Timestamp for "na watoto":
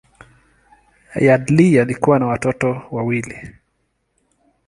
2.19-2.81